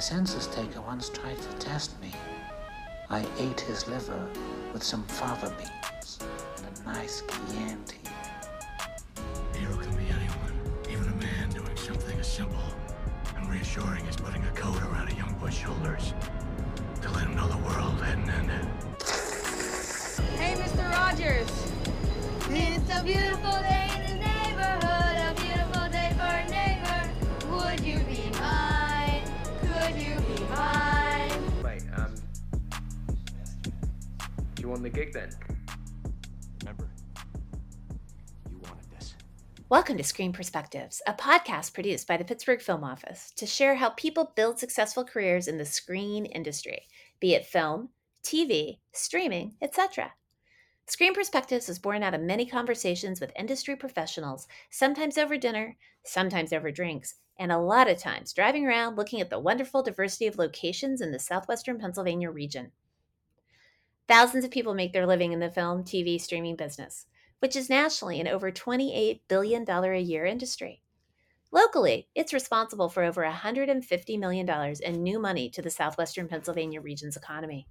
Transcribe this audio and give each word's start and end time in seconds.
A 0.00 0.02
census 0.02 0.46
taker 0.46 0.80
once 0.80 1.10
tried 1.10 1.36
to 1.36 1.48
test 1.58 2.00
me. 2.00 2.10
I 3.10 3.22
ate 3.36 3.60
his 3.60 3.86
liver 3.86 4.30
with 4.72 4.82
some 4.82 5.02
fava 5.04 5.54
beans 5.58 6.18
and 6.56 6.78
a 6.78 6.94
nice 6.94 7.22
Chianti. 7.28 7.98
Hero 9.58 9.76
can 9.76 9.94
be 9.94 10.04
anyone, 10.04 10.58
even 10.88 11.06
a 11.06 11.16
man 11.16 11.50
doing 11.50 11.76
something 11.76 12.18
as 12.18 12.26
simple 12.26 12.64
and 13.36 13.50
reassuring 13.50 14.06
as 14.06 14.16
putting 14.16 14.42
a 14.42 14.50
coat 14.52 14.82
around 14.84 15.12
a 15.12 15.14
young 15.16 15.34
boy's 15.34 15.52
shoulders 15.52 16.14
to 17.02 17.10
let 17.10 17.26
him 17.26 17.36
know 17.36 17.46
the 17.48 17.58
world 17.58 18.00
hadn't 18.00 18.30
ended. 18.30 18.66
Hey, 20.38 20.54
Mr. 20.54 20.90
Rogers. 20.92 21.72
It's 22.48 22.98
a 22.98 23.04
beautiful 23.04 23.52
day 23.60 23.79
You 34.60 34.68
won 34.68 34.82
the 34.82 34.90
gig 34.90 35.14
then? 35.14 35.30
Remember, 36.60 36.90
you 38.50 38.58
wanted 38.58 38.90
this. 38.90 39.14
Welcome 39.70 39.96
to 39.96 40.04
Screen 40.04 40.34
Perspectives, 40.34 41.00
a 41.06 41.14
podcast 41.14 41.72
produced 41.72 42.06
by 42.06 42.18
the 42.18 42.26
Pittsburgh 42.26 42.60
Film 42.60 42.84
Office 42.84 43.32
to 43.36 43.46
share 43.46 43.74
how 43.74 43.88
people 43.90 44.34
build 44.36 44.58
successful 44.58 45.02
careers 45.02 45.48
in 45.48 45.56
the 45.56 45.64
screen 45.64 46.26
industry, 46.26 46.82
be 47.20 47.32
it 47.32 47.46
film, 47.46 47.88
TV, 48.22 48.80
streaming, 48.92 49.54
etc. 49.62 50.12
Screen 50.86 51.14
Perspectives 51.14 51.70
is 51.70 51.78
born 51.78 52.02
out 52.02 52.12
of 52.12 52.20
many 52.20 52.44
conversations 52.44 53.18
with 53.18 53.32
industry 53.38 53.76
professionals, 53.76 54.46
sometimes 54.68 55.16
over 55.16 55.38
dinner, 55.38 55.78
sometimes 56.04 56.52
over 56.52 56.70
drinks, 56.70 57.14
and 57.38 57.50
a 57.50 57.58
lot 57.58 57.88
of 57.88 57.96
times 57.96 58.34
driving 58.34 58.66
around 58.66 58.98
looking 58.98 59.22
at 59.22 59.30
the 59.30 59.40
wonderful 59.40 59.82
diversity 59.82 60.26
of 60.26 60.36
locations 60.36 61.00
in 61.00 61.12
the 61.12 61.18
southwestern 61.18 61.78
Pennsylvania 61.78 62.30
region. 62.30 62.72
Thousands 64.10 64.44
of 64.44 64.50
people 64.50 64.74
make 64.74 64.92
their 64.92 65.06
living 65.06 65.30
in 65.30 65.38
the 65.38 65.52
film, 65.52 65.84
TV, 65.84 66.20
streaming 66.20 66.56
business, 66.56 67.06
which 67.38 67.54
is 67.54 67.70
nationally 67.70 68.18
an 68.18 68.26
over 68.26 68.50
$28 68.50 69.20
billion 69.28 69.64
a 69.70 70.00
year 70.00 70.26
industry. 70.26 70.82
Locally, 71.52 72.08
it's 72.16 72.32
responsible 72.32 72.88
for 72.88 73.04
over 73.04 73.22
$150 73.22 74.18
million 74.18 74.74
in 74.82 75.02
new 75.04 75.20
money 75.20 75.48
to 75.50 75.62
the 75.62 75.70
southwestern 75.70 76.26
Pennsylvania 76.26 76.80
region's 76.80 77.16
economy. 77.16 77.68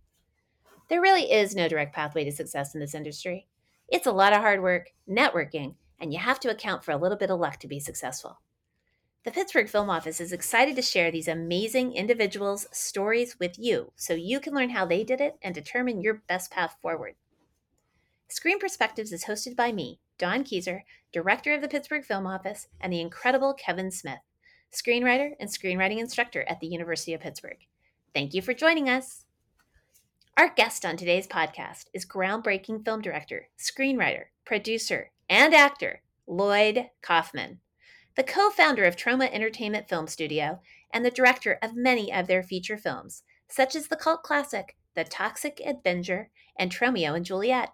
There 0.88 1.02
really 1.02 1.30
is 1.30 1.58
no 1.58 1.67
direct 1.67 1.94
pathway 1.94 2.23
to 2.23 2.32
success 2.32 2.73
in 2.73 2.80
this 2.80 2.95
industry. 2.95 3.50
It's 3.90 4.08
a 4.08 4.14
lot 4.14 4.32
of 4.32 4.40
hard 4.40 4.64
work, 4.64 4.92
networking, 5.10 5.76
and 6.00 6.14
you 6.14 6.20
have 6.20 6.40
to 6.40 6.50
account 6.50 6.86
for 6.86 6.94
a 6.94 6.98
little 6.98 7.17
bit 7.17 7.32
of 7.32 7.42
luck 7.42 7.60
to 7.60 7.67
be 7.67 7.82
successful. 7.82 8.40
The 9.25 9.31
Pittsburgh 9.31 9.67
Film 9.67 9.89
Office 9.89 10.22
is 10.22 10.31
excited 10.31 10.78
to 10.78 10.81
share 10.81 11.12
these 11.12 11.28
amazing 11.28 11.94
individuals' 11.94 12.67
stories 12.72 13.38
with 13.38 13.59
you 13.59 13.92
so 13.98 14.14
you 14.14 14.39
can 14.39 14.56
learn 14.56 14.70
how 14.70 14.86
they 14.86 15.03
did 15.03 15.20
it 15.20 15.38
and 15.42 15.53
determine 15.53 16.02
your 16.02 16.22
best 16.30 16.52
path 16.52 16.78
forward. 16.81 17.16
Screen 18.30 18.59
Perspectives 18.59 19.11
is 19.11 19.26
hosted 19.26 19.58
by 19.58 19.73
me, 19.73 20.00
Dawn 20.17 20.45
Keezer, 20.45 20.84
director 21.11 21.53
of 21.53 21.61
the 21.61 21.67
Pittsburgh 21.67 22.06
Film 22.06 22.26
Office, 22.26 22.67
and 22.80 22.94
the 22.94 23.02
incredible 23.02 23.53
Kevin 23.53 23.92
Smith, 23.92 24.20
screenwriter 24.72 25.31
and 25.38 25.50
screenwriting 25.50 26.00
instructor 26.00 26.45
at 26.48 26.61
the 26.61 26.67
University 26.67 27.14
of 27.14 27.20
Pittsburgh. 27.20 27.58
Thank 28.14 28.33
you 28.33 28.42
for 28.42 28.54
joining 28.54 28.88
us. 28.88 29.26
Our 30.38 30.48
guest 30.48 30.86
on 30.86 30.95
today's 30.95 31.28
podcast 31.28 31.88
is 31.94 32.06
groundbreaking 32.06 32.86
film 32.86 33.02
director, 33.02 33.50
screenwriter, 33.59 34.26
producer, 34.45 35.11
and 35.30 35.54
actor 35.54 36.04
Lloyd 36.26 36.86
Kaufman, 37.02 37.59
the 38.20 38.23
co 38.23 38.50
founder 38.50 38.84
of 38.84 38.98
Troma 38.98 39.31
Entertainment 39.31 39.88
Film 39.88 40.06
Studio 40.06 40.59
and 40.92 41.06
the 41.06 41.09
director 41.09 41.58
of 41.62 41.78
many 41.78 42.12
of 42.12 42.28
their 42.28 42.44
feature 42.44 42.78
films, 42.78 43.23
such 43.48 43.78
as 43.78 43.88
the 43.88 43.95
cult 43.95 44.23
classic 44.23 44.76
The 44.94 45.06
Toxic 45.06 45.61
Avenger 45.66 46.30
and 46.58 46.70
Tromeo 46.70 47.16
and 47.16 47.23
Juliet. 47.23 47.70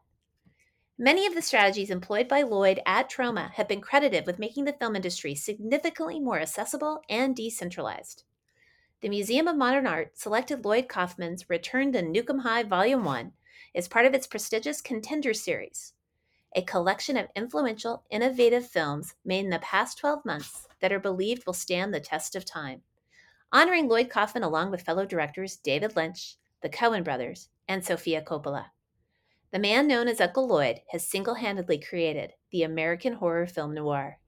Many 0.99 1.25
of 1.25 1.33
the 1.33 1.41
strategies 1.41 1.89
employed 1.89 2.27
by 2.27 2.43
Lloyd 2.43 2.79
at 2.85 3.09
Troma 3.09 3.53
have 3.53 3.67
been 3.67 3.81
credited 3.81 4.27
with 4.27 4.37
making 4.37 4.65
the 4.65 4.73
film 4.73 4.95
industry 4.95 5.33
significantly 5.33 6.19
more 6.19 6.39
accessible 6.39 7.01
and 7.09 7.35
decentralized. 7.35 8.23
The 9.01 9.09
Museum 9.09 9.47
of 9.47 9.55
Modern 9.55 9.87
Art 9.87 10.15
selected 10.15 10.63
Lloyd 10.63 10.87
Kaufman's 10.87 11.49
Return 11.49 11.91
to 11.93 12.03
Nuke 12.03 12.29
'Em 12.29 12.39
High 12.41 12.61
Volume 12.61 13.03
1 13.03 13.31
as 13.73 13.87
part 13.87 14.05
of 14.05 14.13
its 14.13 14.27
prestigious 14.27 14.79
Contender 14.79 15.33
series, 15.33 15.94
a 16.55 16.61
collection 16.61 17.17
of 17.17 17.27
influential, 17.35 18.05
innovative 18.09 18.65
films 18.65 19.15
made 19.25 19.43
in 19.43 19.49
the 19.49 19.59
past 19.59 19.97
12 19.97 20.23
months 20.23 20.69
that 20.79 20.93
are 20.93 20.99
believed 20.99 21.45
will 21.45 21.53
stand 21.53 21.93
the 21.93 21.99
test 21.99 22.33
of 22.33 22.45
time, 22.45 22.81
honoring 23.51 23.89
Lloyd 23.89 24.09
Kaufman 24.09 24.41
along 24.41 24.71
with 24.71 24.81
fellow 24.81 25.05
directors 25.05 25.57
David 25.57 25.97
Lynch, 25.97 26.37
the 26.61 26.69
Coen 26.69 27.03
brothers, 27.03 27.49
and 27.67 27.83
Sofia 27.83 28.21
Coppola. 28.21 28.67
The 29.51 29.59
man 29.59 29.85
known 29.85 30.07
as 30.07 30.21
Uncle 30.21 30.47
Lloyd 30.47 30.79
has 30.91 31.05
single 31.05 31.35
handedly 31.35 31.77
created 31.77 32.31
the 32.51 32.63
American 32.63 33.13
horror 33.13 33.47
film 33.47 33.73
noir. 33.73 34.19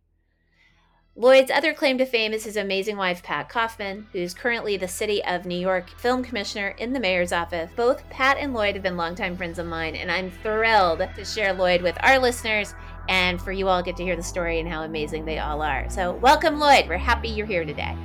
Lloyd's 1.20 1.50
other 1.50 1.74
claim 1.74 1.98
to 1.98 2.06
fame 2.06 2.32
is 2.32 2.44
his 2.44 2.58
amazing 2.58 2.96
wife, 2.96 3.24
Pat 3.24 3.50
Kaufman, 3.50 4.06
who's 4.14 4.36
currently 4.36 4.78
the 4.78 4.88
City 4.88 5.24
of 5.26 5.48
New 5.48 5.60
York 5.60 5.90
Film 5.98 6.24
Commissioner 6.24 6.76
in 6.78 6.94
the 6.94 7.00
Mayor's 7.00 7.32
office. 7.32 7.72
Both 7.76 8.08
Pat 8.12 8.38
and 8.38 8.54
Lloyd 8.54 8.76
have 8.76 8.84
been 8.84 8.98
longtime 8.98 9.36
friends 9.36 9.58
of 9.58 9.66
mine, 9.66 9.96
and 9.96 10.12
I'm 10.12 10.30
thrilled 10.30 11.00
to 11.00 11.26
share 11.26 11.54
Lloyd 11.54 11.82
with 11.82 11.98
our 12.04 12.20
listeners 12.20 12.76
and 13.10 13.42
for 13.42 13.52
you 13.52 13.68
all 13.68 13.82
get 13.82 13.98
to 13.98 14.04
hear 14.04 14.16
the 14.16 14.22
story 14.22 14.60
and 14.60 14.70
how 14.70 14.84
amazing 14.84 15.26
they 15.26 15.40
all 15.40 15.64
are. 15.64 15.90
So, 15.90 16.12
welcome, 16.18 16.60
Lloyd. 16.60 16.88
We're 16.88 16.98
happy 16.98 17.30
you're 17.30 17.48
here 17.48 17.66
today. 17.66 17.98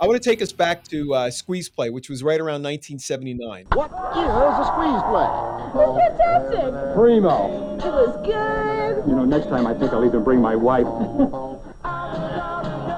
I 0.00 0.06
want 0.06 0.22
to 0.22 0.30
take 0.30 0.40
us 0.40 0.52
back 0.52 0.84
to 0.88 1.12
uh, 1.12 1.30
Squeeze 1.30 1.68
Play, 1.68 1.90
which 1.90 2.08
was 2.08 2.22
right 2.22 2.40
around 2.40 2.62
1979. 2.62 3.66
What 3.72 3.90
What 3.90 4.14
is 4.14 4.58
a 4.62 4.66
squeeze 4.70 5.02
play? 5.10 5.26
Oh, 5.74 5.98
fantastic. 5.98 6.94
Primo. 6.94 7.74
It 7.78 7.90
was 7.90 8.14
good. 8.22 9.10
You 9.10 9.16
know, 9.16 9.24
next 9.24 9.46
time 9.46 9.66
I 9.66 9.74
think 9.74 9.92
I'll 9.92 10.04
even 10.04 10.22
bring 10.22 10.40
my 10.40 10.54
wife. 10.54 10.86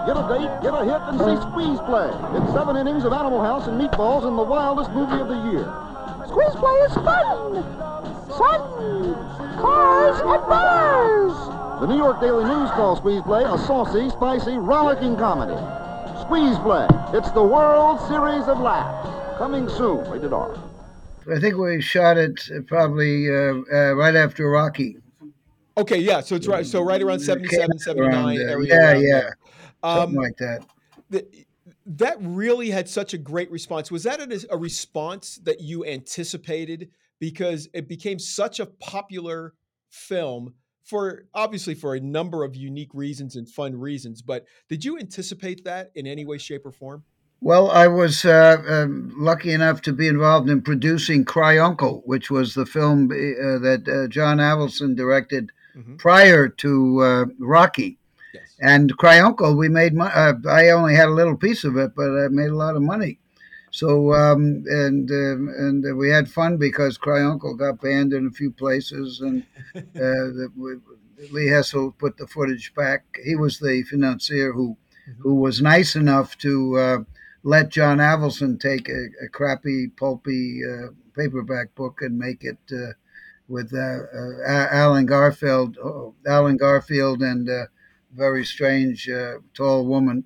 Get 0.06 0.16
a 0.16 0.26
date, 0.28 0.50
get 0.62 0.74
a 0.74 0.82
hit, 0.84 1.00
and 1.08 1.20
see 1.20 1.36
Squeeze 1.52 1.78
Play. 1.84 2.08
It's 2.36 2.52
seven 2.52 2.76
innings 2.76 3.04
of 3.04 3.12
Animal 3.12 3.42
House 3.42 3.68
and 3.68 3.80
meatballs 3.80 4.26
and 4.26 4.36
the 4.36 4.42
wildest 4.42 4.90
movie 4.92 5.20
of 5.20 5.28
the 5.28 5.36
year. 5.52 5.64
Squeeze 6.26 6.56
play 6.56 6.76
is 6.88 6.94
fun. 6.94 7.62
Sun, 8.32 8.60
cars, 9.60 10.20
and 10.20 10.42
bars. 10.48 11.80
The 11.80 11.86
New 11.86 11.96
York 11.98 12.20
Daily 12.20 12.44
News 12.44 12.70
calls 12.70 12.98
Squeeze 12.98 13.22
Play 13.22 13.44
a 13.44 13.58
saucy, 13.58 14.08
spicy, 14.10 14.56
rollicking 14.56 15.16
comedy. 15.16 15.54
Squeeze 16.30 16.58
Play. 16.60 16.86
It's 17.12 17.32
the 17.32 17.42
World 17.42 17.98
Series 18.06 18.44
of 18.46 18.60
Laughs. 18.60 19.36
Coming 19.36 19.68
soon. 19.68 20.08
Rated 20.08 20.32
R. 20.32 20.56
I 21.28 21.40
think 21.40 21.56
we 21.56 21.80
shot 21.82 22.16
it 22.18 22.38
probably 22.68 23.28
uh, 23.28 23.54
uh, 23.72 23.94
right 23.94 24.14
after 24.14 24.48
Rocky. 24.48 24.98
Okay, 25.76 25.98
yeah, 25.98 26.20
so 26.20 26.36
it's 26.36 26.46
right, 26.46 26.64
so 26.64 26.82
right 26.82 27.02
around 27.02 27.18
77, 27.18 27.80
79 27.80 28.36
there. 28.36 28.48
area. 28.48 28.68
Yeah, 28.68 28.76
around 28.92 29.02
yeah. 29.02 29.08
there. 29.22 29.38
Something 29.82 30.16
Um, 30.18 30.22
like 30.22 30.36
that. 30.36 30.66
the, 31.10 31.26
that 31.86 32.16
really 32.20 32.70
had 32.70 32.88
such 32.88 33.12
a 33.12 33.18
great 33.18 33.50
response. 33.50 33.90
Was 33.90 34.04
that 34.04 34.20
a, 34.20 34.46
a 34.52 34.56
response 34.56 35.40
that 35.42 35.60
you 35.60 35.84
anticipated? 35.84 36.90
Because 37.18 37.68
it 37.74 37.88
became 37.88 38.20
such 38.20 38.60
a 38.60 38.66
popular 38.66 39.54
film 39.88 40.54
for 40.84 41.26
obviously 41.34 41.74
for 41.74 41.94
a 41.94 42.00
number 42.00 42.42
of 42.44 42.56
unique 42.56 42.90
reasons 42.94 43.36
and 43.36 43.48
fun 43.48 43.78
reasons. 43.78 44.22
But 44.22 44.44
did 44.68 44.84
you 44.84 44.98
anticipate 44.98 45.64
that 45.64 45.90
in 45.94 46.06
any 46.06 46.24
way, 46.24 46.38
shape, 46.38 46.64
or 46.66 46.72
form? 46.72 47.04
Well, 47.42 47.70
I 47.70 47.86
was 47.88 48.24
uh, 48.26 48.62
um, 48.68 49.14
lucky 49.16 49.52
enough 49.52 49.80
to 49.82 49.92
be 49.94 50.08
involved 50.08 50.50
in 50.50 50.60
producing 50.60 51.24
Cry 51.24 51.56
Uncle, 51.56 52.02
which 52.04 52.30
was 52.30 52.52
the 52.54 52.66
film 52.66 53.04
uh, 53.06 53.58
that 53.60 53.88
uh, 53.88 54.08
John 54.08 54.38
Avildsen 54.38 54.94
directed 54.96 55.50
Mhm. 55.76 55.98
prior 55.98 56.48
to 56.48 57.00
uh, 57.00 57.24
Rocky. 57.38 57.96
Yes. 58.34 58.56
And 58.60 58.96
Cry 58.98 59.20
Uncle, 59.20 59.56
we 59.56 59.68
made. 59.68 59.94
Mo- 59.94 60.06
uh, 60.06 60.32
I 60.48 60.70
only 60.70 60.96
had 60.96 61.06
a 61.08 61.12
little 61.14 61.36
piece 61.36 61.62
of 61.62 61.76
it, 61.76 61.92
but 61.94 62.10
I 62.10 62.26
made 62.28 62.50
a 62.50 62.56
lot 62.56 62.74
of 62.74 62.82
money. 62.82 63.19
So 63.70 64.12
um, 64.14 64.64
and 64.66 65.10
um, 65.10 65.48
and 65.56 65.96
we 65.96 66.10
had 66.10 66.28
fun 66.30 66.56
because 66.56 66.98
Cry 66.98 67.22
Uncle 67.22 67.54
got 67.54 67.80
banned 67.80 68.12
in 68.12 68.26
a 68.26 68.30
few 68.30 68.50
places, 68.50 69.20
and 69.20 69.44
uh, 69.76 69.80
the, 69.94 70.50
we, 70.56 70.74
Lee 71.30 71.48
Hessel 71.48 71.92
put 71.92 72.16
the 72.16 72.26
footage 72.26 72.74
back. 72.74 73.04
He 73.24 73.36
was 73.36 73.58
the 73.58 73.82
financier 73.84 74.52
who 74.52 74.76
who 75.18 75.34
was 75.34 75.62
nice 75.62 75.94
enough 75.96 76.36
to 76.38 76.78
uh, 76.78 76.98
let 77.42 77.70
John 77.70 77.98
Avildsen 77.98 78.60
take 78.60 78.88
a, 78.88 79.06
a 79.24 79.28
crappy, 79.28 79.88
pulpy 79.88 80.62
uh, 80.64 80.88
paperback 81.16 81.74
book 81.74 82.00
and 82.02 82.18
make 82.18 82.44
it 82.44 82.58
uh, 82.72 82.92
with 83.48 83.74
uh, 83.74 84.04
uh, 84.16 84.68
Allen 84.70 85.06
Garfield, 85.06 85.76
oh, 85.78 86.14
Allen 86.26 86.56
Garfield, 86.56 87.22
and 87.22 87.48
a 87.48 87.68
very 88.14 88.44
strange 88.44 89.08
uh, 89.08 89.38
tall 89.54 89.86
woman. 89.86 90.24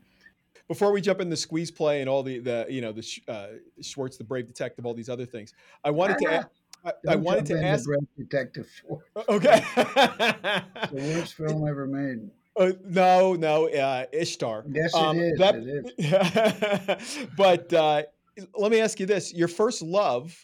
Before 0.75 0.91
we 0.91 1.01
jump 1.01 1.21
in 1.21 1.31
the 1.31 1.37
squeeze 1.37 1.71
play 1.71 2.01
and 2.01 2.09
all 2.11 2.25
the 2.25 2.41
the 2.41 2.67
you 2.69 2.81
know 2.81 2.91
the 2.91 3.07
uh, 3.29 3.47
Schwartz, 3.81 4.17
the 4.17 4.25
Brave 4.25 4.49
Detective, 4.49 4.85
all 4.85 4.93
these 4.93 5.09
other 5.09 5.25
things, 5.25 5.55
I 5.85 5.91
wanted 5.93 6.19
to. 6.19 6.41
a- 6.41 6.51
I, 6.85 6.89
I 6.89 6.93
Don't 7.15 7.23
wanted 7.23 7.47
to 7.47 7.65
ask. 7.65 7.85
Brave 7.87 8.01
Detective 8.19 8.69
Four. 8.83 9.05
Okay. 9.29 9.65
The 9.77 11.15
worst 11.17 11.35
film 11.35 11.67
ever 11.69 11.87
made. 11.87 12.29
Uh, 12.57 12.71
no, 12.85 13.35
no, 13.35 13.69
uh, 13.69 14.05
Ishtar. 14.13 14.65
Yes, 14.69 14.95
it 14.95 14.99
Um, 15.01 15.19
is, 15.19 15.39
that- 15.39 15.57
it 15.99 17.31
but 17.37 17.73
uh, 17.73 18.03
let 18.57 18.71
me 18.73 18.81
ask 18.81 18.99
you 19.01 19.07
this: 19.07 19.33
Your 19.35 19.49
first 19.49 19.81
love, 19.83 20.37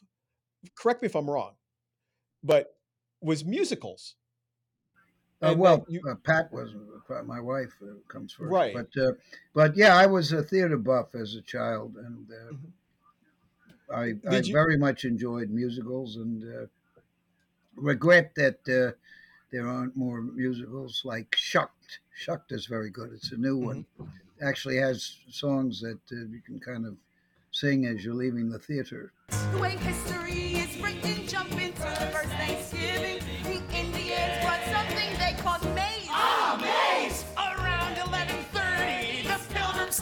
correct 0.77 1.03
me 1.03 1.07
if 1.07 1.15
I'm 1.17 1.29
wrong, 1.31 1.53
but 2.43 2.75
was 3.21 3.45
musicals. 3.45 4.15
Uh, 5.43 5.55
well, 5.57 5.87
you- 5.89 6.03
uh, 6.09 6.15
Pat 6.17 6.53
was 6.53 6.71
uh, 7.09 7.23
my 7.25 7.41
wife 7.41 7.73
uh, 7.83 7.87
comes 8.09 8.33
first, 8.33 8.51
Right. 8.53 8.75
But 8.75 9.01
uh, 9.03 9.13
but 9.55 9.77
yeah, 9.77 9.97
I 9.97 10.07
was 10.07 10.33
a 10.33 10.43
theater 10.43 10.77
buff 10.77 11.15
as 11.15 11.35
a 11.35 11.41
child, 11.43 11.97
and 11.97 12.29
uh, 12.31 13.95
I, 13.95 14.03
I 14.03 14.07
Mm-hmm. 14.13 14.45
You- 14.45 14.53
very 14.53 14.77
much 14.79 15.05
enjoyed 15.05 15.51
musicals, 15.51 16.17
and 16.17 16.43
uh, 16.45 16.67
regret 17.77 18.33
that 18.37 18.59
uh, 18.69 18.93
there 19.51 19.67
aren't 19.67 19.97
more 19.97 20.21
musicals 20.21 21.03
like 21.05 21.35
Shucked. 21.37 22.01
Shucked 22.15 22.53
is 22.53 22.67
very 22.67 22.91
good. 22.91 23.11
It's 23.13 23.33
a 23.33 23.37
new 23.37 23.57
one. 23.57 23.87
Mm-hmm. 24.01 24.47
Actually 24.47 24.77
has 24.77 25.17
songs 25.31 25.81
that 25.81 25.99
uh, 26.13 26.17
you 26.31 26.41
can 26.45 26.61
kind 26.61 26.87
of 26.87 26.97
sing 27.51 27.87
as 27.87 28.05
you're 28.05 28.15
leaving 28.15 28.49
the 28.51 28.59
theater. 28.59 29.13
The 29.29 29.59
way 29.59 29.77
history 29.77 30.55
is 30.55 30.77
written, 30.83 31.27
jump 31.27 31.51
into 31.53 31.81
the 31.83 32.09
first 32.13 32.29
Thanksgiving. 32.29 33.21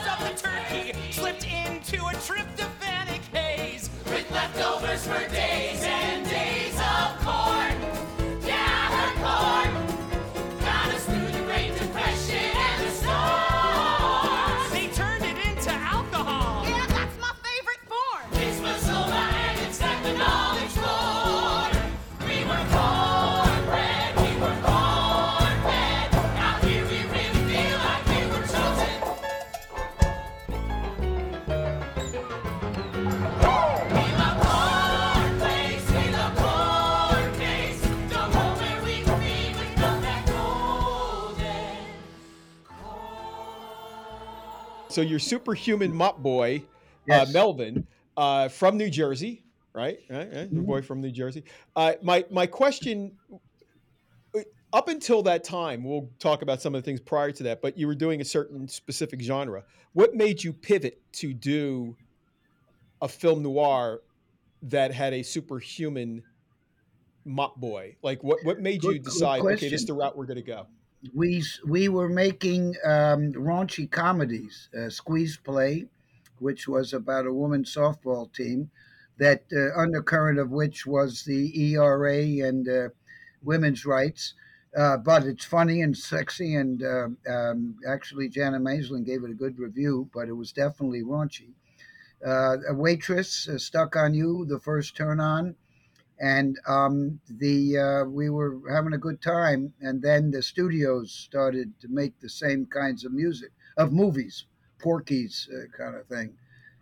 Stuffed 0.09 0.43
the 0.43 0.49
turkey, 0.49 0.93
slipped 1.11 1.45
into 1.45 1.97
a 2.07 2.13
tryptophanic 2.13 3.21
haze. 3.33 3.91
With 4.07 4.31
leftovers 4.31 5.07
for 5.07 5.29
days 5.29 5.88
So 44.99 45.03
your 45.03 45.21
superhuman 45.21 45.95
mop 45.95 46.19
boy, 46.25 46.65
Yes. 47.07 47.29
uh, 47.29 47.33
Melvin, 47.33 47.87
uh, 48.17 48.49
from 48.49 48.77
New 48.77 48.91
Jersey, 48.91 49.45
right? 49.73 50.01
Right, 50.11 50.29
right? 50.35 50.51
Your 50.51 50.65
boy 50.65 50.83
from 50.83 51.01
New 51.01 51.13
Jersey. 51.13 51.45
Uh, 51.77 51.93
my 52.03 52.25
my 52.33 52.49
question, 52.49 53.13
uh, 54.35 54.41
up 54.73 54.89
until 54.89 55.23
that 55.23 55.45
time, 55.45 55.85
we'll 55.85 56.11
talk 56.19 56.43
about 56.43 56.61
some 56.61 56.75
of 56.75 56.83
the 56.83 56.85
things 56.85 56.99
prior 56.99 57.31
to 57.31 57.45
that. 57.45 57.63
But 57.63 57.79
you 57.79 57.87
were 57.87 57.95
doing 57.95 58.21
a 58.21 58.25
certain 58.25 58.67
specific 58.67 59.21
genre. 59.21 59.63
What 59.93 60.17
made 60.17 60.43
you 60.43 60.53
pivot 60.53 61.01
to 61.13 61.33
do 61.33 61.97
a 63.01 63.07
film 63.07 63.45
noir 63.45 64.01
that 64.63 64.93
had 64.93 65.15
a 65.15 65.23
superhuman 65.23 66.25
mop 67.25 67.55
boy? 67.55 67.95
Like, 68.03 68.25
what 68.25 68.41
what 68.43 68.59
made 68.59 68.83
you 68.83 68.95
Good- 68.95 69.05
good 69.05 69.11
decide? 69.13 69.43
Okay, 69.43 69.69
this 69.69 69.83
is 69.83 69.87
the 69.87 69.95
route 69.95 70.17
we're 70.17 70.27
going 70.27 70.39
to 70.39 70.43
go. 70.43 70.67
We 71.15 71.45
we 71.67 71.89
were 71.89 72.09
making 72.09 72.77
um, 72.85 73.33
raunchy 73.33 73.91
comedies, 73.91 74.69
uh, 74.77 74.91
Squeeze 74.91 75.37
Play, 75.37 75.87
which 76.39 76.67
was 76.69 76.93
about 76.93 77.27
a 77.27 77.33
women's 77.33 77.75
softball 77.75 78.33
team, 78.33 78.71
that 79.19 79.45
uh, 79.53 79.77
undercurrent 79.79 80.39
of 80.39 80.51
which 80.51 80.87
was 80.87 81.25
the 81.25 81.43
ERA 81.61 82.47
and 82.49 82.69
uh, 82.69 82.89
women's 83.43 83.85
rights. 83.87 84.35
Uh, 84.77 84.97
but 84.97 85.25
it's 85.25 85.45
funny 85.45 85.83
and 85.83 85.97
sexy, 85.97 86.55
and 86.55 86.83
uh, 86.83 87.09
um, 87.29 87.77
actually, 87.89 88.29
Janet 88.29 88.63
Maslin 88.63 89.05
gave 89.05 89.25
it 89.25 89.31
a 89.31 89.35
good 89.35 89.59
review, 89.59 90.09
but 90.15 90.29
it 90.29 90.35
was 90.35 90.53
definitely 90.53 91.03
raunchy. 91.03 91.55
Uh, 92.25 92.57
a 92.69 92.75
waitress 92.75 93.49
uh, 93.49 93.59
stuck 93.59 93.97
on 93.97 94.15
you, 94.15 94.45
the 94.47 94.59
first 94.61 94.97
turn 94.97 95.21
on, 95.21 95.55
and 96.21 96.59
um, 96.67 97.21
the 97.29 97.79
uh, 97.79 98.05
we 98.09 98.29
were 98.29 98.59
having 98.71 98.93
a 98.93 98.99
good 98.99 99.23
time, 99.23 99.73
and 99.81 100.03
then 100.03 100.31
the 100.31 100.43
studios 100.43 101.13
started 101.13 101.73
to 101.81 101.89
make 101.89 102.19
the 102.21 102.29
same 102.29 102.67
kinds 102.67 103.05
of 103.05 103.13
music 103.13 103.51
of 103.77 103.93
movies, 103.93 104.47
Porky's 104.81 105.49
uh, 105.53 105.67
kind 105.77 105.95
of 105.95 106.07
thing, 106.07 106.35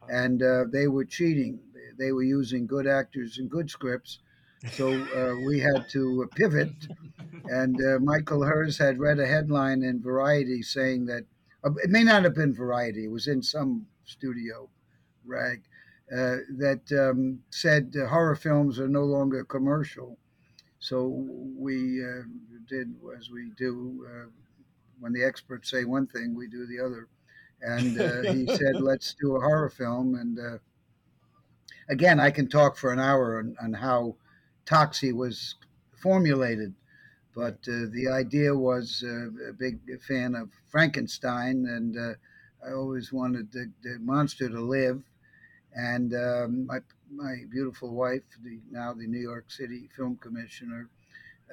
and 0.09 0.43
uh, 0.43 0.65
they 0.71 0.88
were 0.88 1.05
cheating. 1.05 1.59
They 1.99 2.12
were 2.12 2.23
using 2.23 2.67
good 2.67 2.87
actors 2.87 3.38
and 3.38 3.50
good 3.50 3.71
scripts, 3.71 4.21
so 4.73 4.93
uh, 4.93 5.35
we 5.47 5.61
had 5.61 5.88
to 5.91 6.29
pivot. 6.35 6.73
And 7.49 7.77
uh, 7.81 7.99
Michael 8.00 8.43
Herz 8.43 8.77
had 8.77 8.99
read 8.99 9.19
a 9.19 9.27
headline 9.27 9.83
in 9.83 10.03
Variety 10.03 10.62
saying 10.62 11.06
that 11.06 11.25
uh, 11.65 11.71
it 11.83 11.91
may 11.91 12.05
not 12.05 12.25
have 12.25 12.35
been 12.35 12.55
Variety; 12.55 13.05
it 13.05 13.11
was 13.11 13.29
in 13.29 13.43
some 13.43 13.87
studio 14.05 14.69
rag 15.25 15.62
uh, 16.12 16.37
that 16.56 16.82
um, 16.93 17.41
said 17.50 17.94
uh, 18.00 18.06
horror 18.06 18.37
films 18.37 18.79
are 18.79 18.88
no 18.88 19.03
longer 19.03 19.44
commercial. 19.44 20.19
So 20.79 21.08
we 21.56 22.05
uh, 22.05 22.23
did 22.69 22.94
as 23.19 23.31
we 23.31 23.50
do 23.56 24.06
uh, 24.08 24.31
when 25.00 25.12
the 25.12 25.25
experts 25.25 25.70
say 25.70 25.85
one 25.85 26.06
thing, 26.06 26.35
we 26.35 26.49
do 26.49 26.67
the 26.67 26.85
other. 26.85 27.08
And 27.61 28.00
uh, 28.00 28.32
he 28.32 28.47
said, 28.56 28.76
"Let's 28.81 29.14
do 29.20 29.37
a 29.37 29.41
horror 29.41 29.70
film." 29.70 30.14
And 30.14 30.38
uh, 30.38 30.58
again, 31.88 32.20
I 32.20 32.31
can 32.31 32.49
talk 32.49 32.76
for 32.76 32.93
an 32.93 33.00
hour 33.00 33.38
on, 33.38 33.56
on 33.61 33.73
how 33.75 34.17
Toxie 34.64 35.12
was 35.12 35.56
formulated, 35.97 36.75
but 37.35 37.59
uh, 37.69 37.87
the 37.91 38.09
idea 38.12 38.55
was 38.55 39.02
uh, 39.06 39.49
a 39.49 39.52
big 39.52 39.81
fan 40.02 40.35
of 40.35 40.50
Frankenstein, 40.69 41.66
and 41.66 41.97
uh, 41.97 42.14
I 42.66 42.73
always 42.73 43.12
wanted 43.12 43.52
the, 43.52 43.71
the 43.83 43.99
monster 44.00 44.49
to 44.49 44.61
live 44.61 45.02
and 45.76 46.14
um, 46.14 46.66
my 46.66 46.78
my 47.14 47.37
beautiful 47.50 47.95
wife, 47.95 48.23
the 48.42 48.59
now 48.71 48.92
the 48.92 49.06
New 49.06 49.21
York 49.21 49.50
City 49.50 49.88
Film 49.95 50.16
Commissioner, 50.16 50.88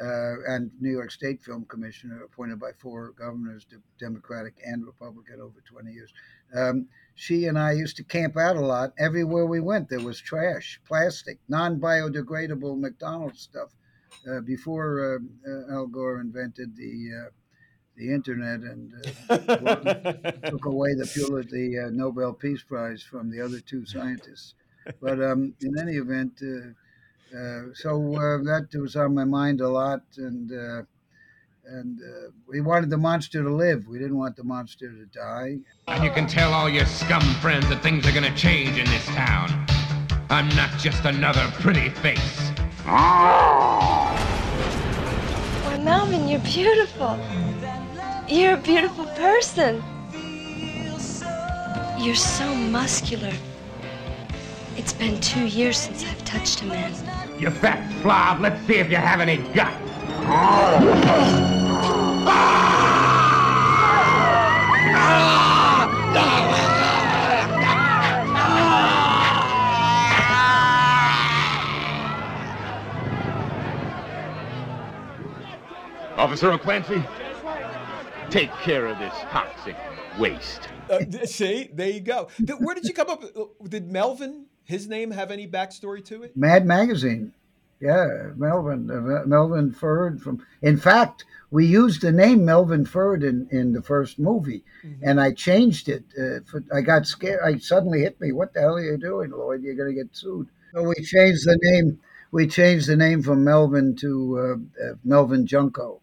uh, 0.02 0.42
and 0.48 0.72
New 0.80 0.92
York 0.92 1.12
State 1.12 1.44
Film 1.44 1.66
Commissioner, 1.66 2.24
appointed 2.24 2.60
by 2.60 2.72
four 2.80 3.12
governors, 3.12 3.66
de- 3.66 3.78
Democratic 4.00 4.56
and 4.66 4.86
Republican, 4.86 5.42
over 5.42 5.62
20 5.66 5.92
years. 5.92 6.14
Um, 6.56 6.88
she 7.16 7.46
and 7.46 7.60
I 7.60 7.74
used 7.74 7.98
to 7.98 8.04
camp 8.04 8.38
out 8.38 8.56
a 8.56 8.66
lot. 8.66 8.94
Everywhere 8.98 9.46
we 9.46 9.60
went, 9.60 9.90
there 9.90 10.00
was 10.00 10.20
trash, 10.20 10.80
plastic, 10.88 11.38
non-biodegradable 11.48 12.80
McDonald's 12.80 13.42
stuff. 13.42 13.70
Uh, 14.30 14.40
before 14.42 15.20
uh, 15.20 15.52
uh, 15.52 15.74
Al 15.76 15.88
Gore 15.88 16.22
invented 16.22 16.76
the 16.78 17.10
uh, 17.26 17.30
the 17.96 18.14
internet 18.14 18.62
and 18.62 18.94
uh, 19.30 19.38
took 20.50 20.66
away 20.66 20.94
the 20.96 21.10
Pulitzer, 21.14 21.50
the 21.50 21.86
uh, 21.86 21.90
Nobel 21.92 22.34
Peace 22.34 22.64
Prize 22.64 23.04
from 23.04 23.30
the 23.30 23.40
other 23.40 23.60
two 23.60 23.86
scientists. 23.86 24.56
But 25.02 25.22
um, 25.24 25.54
in 25.62 25.80
any 25.80 25.98
event, 25.98 26.42
uh, 26.42 27.38
uh, 27.38 27.62
so 27.74 28.16
uh, 28.16 28.44
that 28.44 28.70
was 28.76 28.96
on 28.96 29.16
my 29.16 29.24
mind 29.24 29.62
a 29.62 29.70
lot, 29.70 30.02
and 30.18 30.52
uh, 30.52 30.84
and 31.66 32.00
uh, 32.00 32.30
we 32.48 32.60
wanted 32.62 32.90
the 32.90 32.98
monster 32.98 33.42
to 33.42 33.50
live. 33.50 33.88
We 33.88 33.98
didn't 33.98 34.18
want 34.18 34.36
the 34.36 34.44
monster 34.44 34.92
to 34.92 35.06
die. 35.06 35.60
And 35.88 36.04
you 36.04 36.12
can 36.12 36.28
tell 36.28 36.54
all 36.54 36.70
your 36.70 36.86
scum 36.86 37.24
friends 37.36 37.70
that 37.70 37.82
things 37.82 38.06
are 38.06 38.12
gonna 38.12 38.36
change 38.36 38.78
in 38.78 38.86
this 38.86 39.06
town. 39.06 39.66
I'm 40.30 40.50
not 40.50 40.78
just 40.78 41.06
another 41.06 41.50
pretty 41.54 41.90
face. 41.90 42.52
Why, 45.64 45.80
Melvin, 45.82 46.28
you're 46.28 46.40
beautiful. 46.42 47.18
You're 48.34 48.56
a 48.56 48.58
beautiful 48.58 49.06
person. 49.06 49.84
You're 52.00 52.16
so 52.16 52.56
muscular. 52.56 53.32
It's 54.76 54.92
been 54.92 55.22
two 55.22 55.46
years 55.46 55.78
since 55.78 56.04
I've 56.04 56.26
touched 56.26 56.64
a 56.64 56.66
man. 56.66 56.96
You 57.40 57.52
fat 57.52 57.88
slob, 58.02 58.42
let's 58.42 58.60
see 58.66 58.78
if 58.78 58.90
you 58.90 58.98
have 58.98 59.22
any 59.22 59.38
guts. 59.54 59.78
Officer 76.18 76.52
O'Clancy, 76.52 77.04
take 78.34 78.52
care 78.64 78.88
of 78.88 78.98
this 78.98 79.14
toxic 79.30 79.76
waste. 80.18 80.68
Uh, 80.90 81.02
see, 81.26 81.70
there 81.72 81.92
you 81.92 82.00
go. 82.00 82.28
Where 82.58 82.74
did 82.74 82.86
you 82.86 82.94
come 82.94 83.10
up? 83.10 83.24
uh, 83.24 83.44
Did 83.68 83.92
Melvin, 83.92 84.48
his 84.64 84.88
name, 84.88 85.12
have 85.12 85.30
any 85.30 85.48
backstory 85.48 86.04
to 86.06 86.24
it? 86.24 86.36
Mad 86.36 86.66
Magazine. 86.66 87.32
Yeah, 87.80 88.32
Melvin, 88.36 88.90
uh, 88.90 89.28
Melvin 89.28 89.72
Ferd 89.72 90.20
from. 90.20 90.44
In 90.64 90.78
fact, 90.78 91.26
we 91.52 91.66
used 91.68 92.02
the 92.02 92.12
name 92.12 92.44
Melvin 92.44 92.86
Ferd 92.86 93.24
in, 93.24 93.48
in 93.52 93.74
the 93.74 93.82
first 93.84 94.18
movie, 94.18 94.64
and 95.04 95.22
I 95.22 95.32
changed 95.34 95.90
it. 95.90 96.04
Uh, 96.18 96.40
for, 96.50 96.64
I 96.74 96.82
got 96.82 97.06
scared. 97.06 97.42
I 97.46 97.58
suddenly 97.58 98.00
hit 98.02 98.20
me. 98.20 98.32
What 98.32 98.54
the 98.54 98.62
hell 98.62 98.76
are 98.78 98.82
you 98.82 98.98
doing, 98.98 99.32
Lloyd? 99.32 99.62
You're 99.62 99.76
going 99.76 99.90
to 99.90 100.02
get 100.02 100.16
sued. 100.16 100.48
So 100.74 100.82
we 100.82 100.96
changed 101.04 101.46
the 101.46 101.60
name. 101.62 102.00
We 102.32 102.48
changed 102.48 102.88
the 102.88 102.96
name 102.96 103.22
from 103.22 103.44
Melvin 103.44 103.96
to 103.98 104.40
uh, 104.82 104.86
uh, 104.86 104.94
Melvin 105.04 105.46
Junko, 105.46 106.00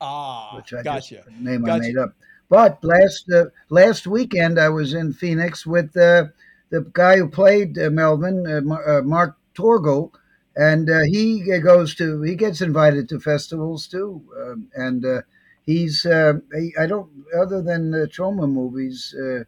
Ah, 0.00 0.56
which 0.56 0.72
I 0.72 0.82
gotcha. 0.82 1.24
just 1.24 1.26
a 1.26 1.42
name 1.42 1.64
I 1.64 1.72
made 1.72 1.96
up. 1.96 2.14
But 2.48 2.82
last 2.82 3.30
uh, 3.30 3.46
last 3.68 4.06
weekend 4.06 4.58
I 4.58 4.68
was 4.70 4.94
in 4.94 5.12
Phoenix 5.12 5.66
with 5.66 5.96
uh, 5.96 6.28
the 6.70 6.82
guy 6.92 7.18
who 7.18 7.28
played 7.28 7.78
uh, 7.78 7.90
Melvin, 7.90 8.46
uh, 8.46 8.74
uh, 8.74 9.02
Mark 9.02 9.36
Torgl, 9.54 10.12
and 10.56 10.88
uh, 10.88 11.00
he 11.04 11.42
goes 11.60 11.94
to 11.96 12.22
he 12.22 12.34
gets 12.34 12.60
invited 12.62 13.08
to 13.10 13.20
festivals 13.20 13.86
too, 13.86 14.24
um, 14.38 14.70
and 14.74 15.04
uh, 15.04 15.22
he's 15.66 16.02
he, 16.02 16.72
I 16.78 16.86
don't 16.86 17.10
other 17.36 17.60
than 17.62 17.90
the 17.90 18.06
Troma 18.08 18.50
movies, 18.50 19.14
uh, 19.14 19.44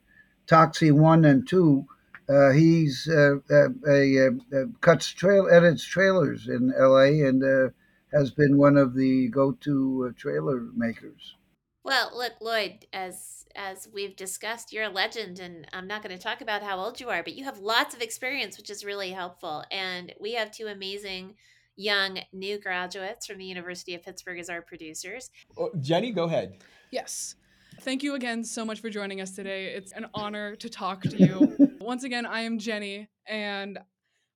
Toxie 0.46 0.92
one 0.92 1.24
and 1.24 1.46
two. 1.48 1.86
Uh, 2.28 2.50
he's 2.50 3.08
a, 3.08 3.40
uh, 3.50 4.64
cuts 4.80 5.08
trail 5.08 5.48
edits 5.50 5.84
trailers 5.84 6.46
in 6.48 6.72
L.A. 6.76 7.22
and 7.22 7.42
uh, 7.42 7.70
has 8.12 8.30
been 8.30 8.56
one 8.56 8.76
of 8.76 8.94
the 8.94 9.28
go-to 9.28 10.08
uh, 10.08 10.12
trailer 10.16 10.60
makers. 10.74 11.36
Well, 11.84 12.10
look, 12.14 12.34
Lloyd, 12.40 12.86
as 12.92 13.46
as 13.56 13.88
we've 13.92 14.14
discussed, 14.14 14.72
you're 14.72 14.84
a 14.84 14.90
legend, 14.90 15.40
and 15.40 15.66
I'm 15.72 15.88
not 15.88 16.02
going 16.02 16.16
to 16.16 16.22
talk 16.22 16.40
about 16.40 16.62
how 16.62 16.78
old 16.78 17.00
you 17.00 17.08
are, 17.08 17.22
but 17.22 17.34
you 17.34 17.44
have 17.44 17.58
lots 17.58 17.94
of 17.94 18.00
experience, 18.00 18.56
which 18.56 18.70
is 18.70 18.84
really 18.84 19.10
helpful. 19.10 19.64
And 19.72 20.14
we 20.20 20.34
have 20.34 20.52
two 20.52 20.68
amazing 20.68 21.34
young 21.76 22.20
new 22.32 22.60
graduates 22.60 23.26
from 23.26 23.38
the 23.38 23.44
University 23.44 23.94
of 23.94 24.02
Pittsburgh 24.02 24.38
as 24.38 24.50
our 24.50 24.62
producers. 24.62 25.30
Oh, 25.58 25.70
Jenny, 25.80 26.12
go 26.12 26.24
ahead. 26.24 26.58
Yes. 26.90 27.34
Thank 27.80 28.02
you 28.02 28.14
again 28.14 28.44
so 28.44 28.64
much 28.64 28.80
for 28.80 28.90
joining 28.90 29.20
us 29.20 29.34
today. 29.34 29.66
It's 29.68 29.92
an 29.92 30.06
honor 30.12 30.54
to 30.56 30.68
talk 30.68 31.02
to 31.02 31.16
you. 31.16 31.76
Once 31.80 32.04
again, 32.04 32.26
I 32.26 32.42
am 32.42 32.58
Jenny, 32.58 33.08
and 33.26 33.78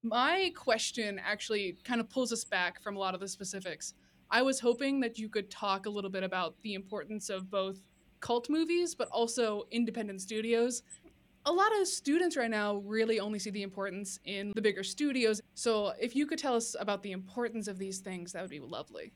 my 0.05 0.53
question 0.55 1.19
actually 1.19 1.79
kind 1.83 2.01
of 2.01 2.11
pulls 2.11 2.33
us 2.33 2.45
back 2.45 2.81
from 2.83 2.95
a 2.95 2.99
lot 2.99 3.15
of 3.15 3.21
the 3.21 3.29
specifics. 3.29 3.95
I 4.31 4.43
was 4.43 4.61
hoping 4.61 5.01
that 5.01 5.19
you 5.19 5.29
could 5.29 5.51
talk 5.51 5.87
a 5.87 5.91
little 5.91 6.11
bit 6.11 6.23
about 6.23 6.55
the 6.63 6.75
importance 6.75 7.31
of 7.31 7.51
both 7.51 7.81
cult 8.21 8.51
movies, 8.51 8.95
but 8.95 9.09
also 9.09 9.65
independent 9.71 10.21
studios. 10.21 10.83
A 11.47 11.53
lot 11.53 11.79
of 11.81 11.87
students 11.89 12.37
right 12.37 12.51
now 12.51 12.77
really 12.77 13.19
only 13.19 13.39
see 13.39 13.51
the 13.51 13.63
importance 13.63 14.19
in 14.25 14.53
the 14.55 14.63
bigger 14.63 14.83
studios. 14.83 15.41
So, 15.55 15.93
if 16.01 16.17
you 16.17 16.27
could 16.27 16.39
tell 16.39 16.55
us 16.55 16.75
about 16.79 17.03
the 17.03 17.13
importance 17.13 17.69
of 17.69 17.79
these 17.79 17.99
things, 17.99 18.33
that 18.33 18.43
would 18.43 18.51
be 18.51 18.61
lovely. 18.61 19.13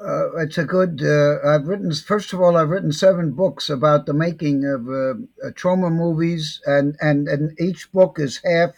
Uh, 0.00 0.36
it's 0.36 0.56
a 0.56 0.64
good. 0.64 1.02
Uh, 1.02 1.38
I've 1.46 1.66
written. 1.66 1.92
First 1.92 2.32
of 2.32 2.40
all, 2.40 2.56
I've 2.56 2.70
written 2.70 2.92
seven 2.92 3.32
books 3.32 3.68
about 3.68 4.06
the 4.06 4.14
making 4.14 4.64
of 4.64 4.88
uh, 4.88 5.50
Troma 5.50 5.92
movies, 5.92 6.60
and, 6.64 6.96
and 7.00 7.28
and 7.28 7.60
each 7.60 7.90
book 7.92 8.18
is 8.18 8.40
half 8.44 8.70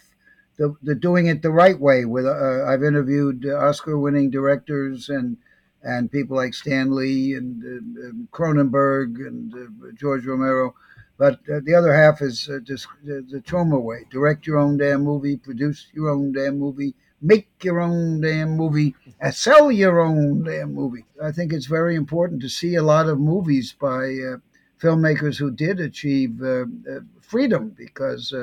the, 0.57 0.75
the 0.81 0.95
doing 0.95 1.27
it 1.27 1.41
the 1.41 1.51
right 1.51 1.79
way. 1.79 2.05
With 2.05 2.25
uh, 2.25 2.65
I've 2.65 2.83
interviewed 2.83 3.45
Oscar-winning 3.45 4.29
directors 4.29 5.09
and 5.09 5.37
and 5.83 6.11
people 6.11 6.37
like 6.37 6.53
Stanley 6.53 7.33
and 7.33 8.29
Cronenberg 8.31 9.15
and 9.27 9.53
uh, 9.53 9.91
George 9.95 10.25
Romero. 10.25 10.75
But 11.17 11.39
uh, 11.49 11.59
the 11.63 11.75
other 11.75 11.93
half 11.93 12.21
is 12.21 12.49
uh, 12.49 12.59
just 12.63 12.87
the, 13.03 13.41
Troma 13.45 13.81
way. 13.81 14.05
Direct 14.09 14.47
your 14.47 14.57
own 14.57 14.77
damn 14.77 15.03
movie, 15.03 15.37
produce 15.37 15.87
your 15.93 16.09
own 16.09 16.31
damn 16.31 16.57
movie, 16.57 16.95
make 17.21 17.47
your 17.61 17.81
own 17.81 18.21
damn 18.21 18.57
movie, 18.57 18.95
sell 19.31 19.71
your 19.71 19.99
own 19.99 20.43
damn 20.43 20.73
movie. 20.73 21.05
I 21.21 21.31
think 21.31 21.53
it's 21.53 21.67
very 21.67 21.95
important 21.95 22.41
to 22.41 22.49
see 22.49 22.75
a 22.75 22.83
lot 22.83 23.07
of 23.07 23.19
movies 23.19 23.75
by 23.79 24.05
uh, 24.05 24.37
filmmakers 24.81 25.37
who 25.37 25.51
did 25.51 25.79
achieve 25.79 26.41
uh, 26.41 26.65
uh, 26.89 26.99
freedom 27.21 27.69
because 27.77 28.33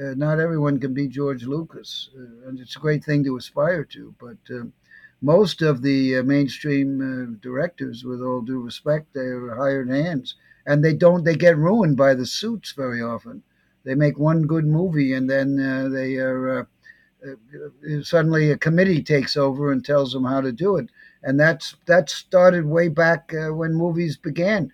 uh, 0.00 0.14
not 0.16 0.40
everyone 0.40 0.80
can 0.80 0.92
be 0.92 1.08
George 1.08 1.44
Lucas. 1.44 2.10
Uh, 2.16 2.48
and 2.48 2.58
it's 2.58 2.76
a 2.76 2.80
great 2.80 3.04
thing 3.04 3.24
to 3.24 3.36
aspire 3.36 3.84
to. 3.84 4.14
But 4.18 4.38
uh, 4.54 4.64
most 5.20 5.62
of 5.62 5.82
the 5.82 6.18
uh, 6.18 6.22
mainstream 6.22 7.00
uh, 7.00 7.38
directors, 7.40 8.04
with 8.04 8.20
all 8.22 8.40
due 8.40 8.60
respect, 8.60 9.14
they're 9.14 9.54
hired 9.54 9.90
hands. 9.90 10.34
And 10.66 10.84
they 10.84 10.94
don't, 10.94 11.24
they 11.24 11.36
get 11.36 11.56
ruined 11.56 11.96
by 11.96 12.14
the 12.14 12.26
suits 12.26 12.72
very 12.72 13.02
often. 13.02 13.42
They 13.84 13.94
make 13.94 14.18
one 14.18 14.46
good 14.46 14.64
movie 14.66 15.12
and 15.12 15.28
then 15.28 15.60
uh, 15.60 15.88
they 15.88 16.16
are. 16.16 16.68
Suddenly 18.02 18.50
a 18.50 18.58
committee 18.58 19.02
takes 19.02 19.34
over 19.34 19.72
and 19.72 19.82
tells 19.82 20.12
them 20.12 20.24
how 20.24 20.42
to 20.42 20.52
do 20.52 20.76
it, 20.76 20.90
and 21.22 21.40
that's 21.40 21.74
that 21.86 22.10
started 22.10 22.66
way 22.66 22.88
back 22.88 23.32
when 23.32 23.72
movies 23.72 24.18
began. 24.18 24.70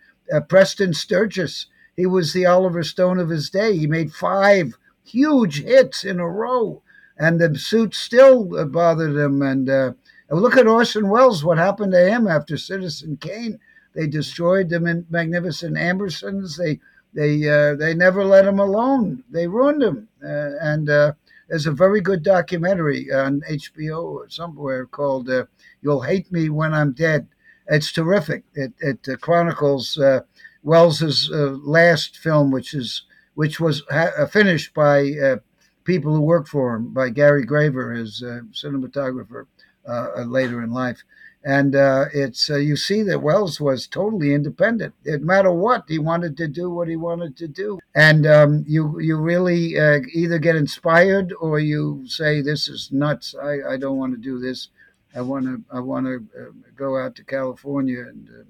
Preston 0.48 0.92
Sturges, 0.92 1.66
he 1.96 2.06
was 2.06 2.32
the 2.32 2.46
Oliver 2.46 2.82
Stone 2.82 3.20
of 3.20 3.28
his 3.28 3.50
day. 3.50 3.76
He 3.76 3.86
made 3.86 4.12
five 4.12 4.76
huge 5.04 5.62
hits 5.62 6.04
in 6.04 6.20
a 6.20 6.28
row, 6.28 6.82
and 7.18 7.40
the 7.40 7.56
suits 7.58 7.98
still 7.98 8.56
uh, 8.56 8.64
bothered 8.64 9.16
him. 9.16 9.42
And 9.42 9.68
uh, 9.68 9.92
look 10.30 10.56
at 10.56 10.66
Orson 10.66 11.08
Welles. 11.08 11.44
What 11.44 11.58
happened 11.58 11.92
to 11.92 12.08
him 12.08 12.26
after 12.26 12.56
Citizen 12.56 13.16
Kane? 13.16 13.58
They 13.94 14.06
destroyed 14.06 14.68
the 14.68 15.04
magnificent 15.10 15.76
Ambersons. 15.76 16.56
They 16.56 16.80
they 17.12 17.48
uh, 17.48 17.74
they 17.74 17.94
never 17.94 18.24
let 18.24 18.46
him 18.46 18.58
alone. 18.60 19.24
They 19.30 19.46
ruined 19.46 19.82
him, 19.82 20.08
uh, 20.24 20.52
and. 20.60 20.88
Uh, 20.88 21.12
there's 21.48 21.66
a 21.66 21.72
very 21.72 22.00
good 22.00 22.22
documentary 22.22 23.12
on 23.12 23.42
HBO 23.50 24.04
or 24.04 24.28
somewhere 24.28 24.86
called 24.86 25.28
uh, 25.28 25.46
"You'll 25.82 26.02
Hate 26.02 26.30
Me 26.30 26.48
When 26.48 26.72
I'm 26.72 26.92
Dead." 26.92 27.26
It's 27.66 27.90
terrific. 27.90 28.44
It, 28.54 28.72
it 28.78 29.20
chronicles 29.20 29.98
uh, 29.98 30.20
Welles's 30.62 31.28
last 31.32 32.16
film, 32.18 32.52
which 32.52 32.72
is 32.72 33.02
which 33.40 33.58
was 33.58 33.82
ha- 33.90 34.26
finished 34.26 34.74
by 34.74 35.12
uh, 35.12 35.36
people 35.84 36.14
who 36.14 36.20
worked 36.20 36.48
for 36.48 36.76
him, 36.76 36.92
by 36.92 37.08
Gary 37.08 37.42
Graver, 37.42 37.90
his 37.96 38.22
uh, 38.22 38.40
cinematographer, 38.52 39.46
uh, 39.88 40.24
later 40.24 40.62
in 40.62 40.70
life. 40.72 41.04
And 41.42 41.74
uh, 41.74 42.04
it's 42.12 42.50
you 42.50 42.76
see 42.76 43.02
that 43.04 43.22
Welles 43.22 43.58
was 43.58 43.86
totally 43.86 44.34
independent. 44.34 44.92
It 45.04 45.22
matter 45.22 45.50
what 45.50 45.84
he 45.88 45.98
wanted 45.98 46.36
to 46.36 46.48
do, 46.48 46.68
what 46.68 46.88
he 46.88 46.96
wanted 46.96 47.34
to 47.38 47.48
do, 47.48 47.78
and 47.94 48.26
um, 48.26 48.62
you 48.68 49.00
you 49.00 49.16
really 49.16 49.78
uh, 49.78 50.00
either 50.12 50.38
get 50.38 50.54
inspired 50.54 51.32
or 51.40 51.58
you 51.58 52.04
say 52.06 52.42
this 52.42 52.68
is 52.68 52.92
nuts. 52.92 53.34
I, 53.42 53.72
I 53.72 53.76
don't 53.78 53.96
want 53.96 54.12
to 54.12 54.20
do 54.20 54.38
this. 54.38 54.68
I 55.16 55.22
want 55.22 55.46
to 55.46 55.64
I 55.72 55.80
want 55.80 56.04
to 56.04 56.16
uh, 56.38 56.52
go 56.76 56.98
out 56.98 57.16
to 57.16 57.24
California 57.24 58.00
and 58.00 58.28
uh, 58.28 58.44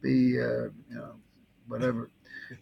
be 0.00 0.40
uh, 0.40 0.70
you 0.90 0.96
know 0.98 1.14
whatever. 1.66 2.08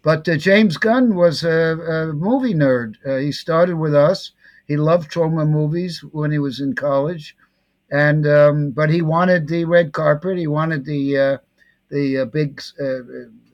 But 0.02 0.28
uh, 0.28 0.36
James 0.36 0.76
Gunn 0.76 1.14
was 1.14 1.44
a, 1.44 1.50
a 1.50 2.12
movie 2.12 2.54
nerd. 2.54 2.96
Uh, 3.06 3.16
he 3.16 3.32
started 3.32 3.76
with 3.76 3.94
us. 3.94 4.32
He 4.66 4.76
loved 4.76 5.10
Troma 5.10 5.48
movies 5.48 6.02
when 6.12 6.32
he 6.32 6.38
was 6.38 6.60
in 6.60 6.74
college, 6.74 7.36
and 7.90 8.26
um, 8.26 8.70
but 8.70 8.90
he 8.90 9.00
wanted 9.00 9.46
the 9.46 9.64
red 9.64 9.92
carpet. 9.92 10.38
He 10.38 10.48
wanted 10.48 10.84
the 10.84 11.18
uh, 11.18 11.38
the 11.88 12.18
uh, 12.18 12.24
big 12.24 12.60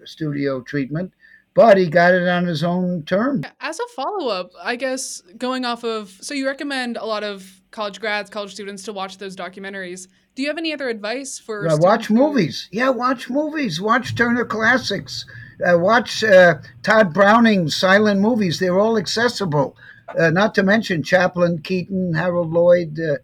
studio 0.04 0.62
treatment 0.62 1.12
but 1.54 1.76
he 1.76 1.88
got 1.88 2.14
it 2.14 2.26
on 2.26 2.46
his 2.46 2.64
own 2.64 3.02
terms. 3.04 3.44
As 3.60 3.78
a 3.78 3.86
follow 3.94 4.28
up, 4.28 4.50
I 4.62 4.76
guess 4.76 5.22
going 5.36 5.64
off 5.64 5.84
of, 5.84 6.10
so 6.20 6.34
you 6.34 6.46
recommend 6.46 6.96
a 6.96 7.04
lot 7.04 7.24
of 7.24 7.60
college 7.70 8.00
grads, 8.00 8.30
college 8.30 8.52
students 8.52 8.82
to 8.84 8.92
watch 8.92 9.18
those 9.18 9.36
documentaries. 9.36 10.08
Do 10.34 10.42
you 10.42 10.48
have 10.48 10.58
any 10.58 10.72
other 10.72 10.88
advice 10.88 11.38
for? 11.38 11.68
Uh, 11.68 11.76
watch 11.76 12.10
movies. 12.10 12.68
Yeah, 12.72 12.88
watch 12.90 13.28
movies. 13.28 13.80
Watch 13.80 14.14
Turner 14.14 14.44
Classics. 14.44 15.26
Uh, 15.64 15.78
watch 15.78 16.24
uh, 16.24 16.54
Tod 16.82 17.12
Browning's 17.12 17.76
silent 17.76 18.20
movies. 18.20 18.58
They're 18.58 18.80
all 18.80 18.96
accessible. 18.96 19.76
Uh, 20.18 20.30
not 20.30 20.54
to 20.54 20.62
mention 20.62 21.02
Chaplin, 21.02 21.58
Keaton, 21.58 22.14
Harold 22.14 22.52
Lloyd, 22.52 22.98
uh, 22.98 23.16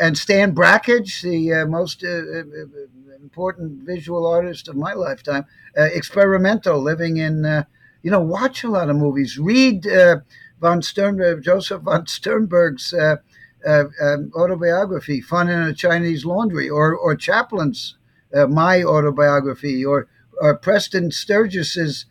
and 0.00 0.16
Stan 0.16 0.54
Brakhage, 0.54 1.22
the 1.22 1.64
most 1.66 2.04
important 3.22 3.84
visual 3.84 4.26
artist 4.26 4.68
of 4.68 4.76
my 4.76 4.92
lifetime. 4.92 5.46
Uh, 5.76 5.84
experimental, 5.84 6.80
living 6.82 7.16
in, 7.16 7.44
uh, 7.44 7.64
you 8.02 8.10
know, 8.10 8.20
watch 8.20 8.64
a 8.64 8.68
lot 8.68 8.90
of 8.90 8.96
movies. 8.96 9.38
Read 9.38 9.86
uh, 9.86 10.16
von 10.60 10.82
Sternberg, 10.82 11.42
Joseph 11.42 11.82
von 11.82 12.06
Sternberg's 12.06 12.92
um, 13.66 14.32
autobiography, 14.34 15.20
Fun 15.20 15.48
in 15.48 15.62
a 15.62 15.74
Chinese 15.74 16.24
Laundry, 16.24 16.68
or 16.68 16.94
or 16.94 17.16
Chaplin's 17.16 17.96
My 18.32 18.82
Autobiography, 18.82 19.84
or 19.84 20.08
or 20.40 20.56
Preston 20.56 21.10
Sturges's 21.10 22.06